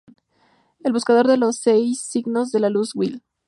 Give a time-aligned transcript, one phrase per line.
[0.83, 3.21] El Buscador de Los Seis Signos de la Luz, Will.